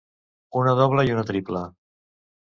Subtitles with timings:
[0.61, 1.61] Una doble i una triple.